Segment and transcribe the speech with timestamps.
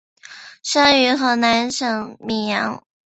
[0.63, 2.83] 生于河南省泌阳。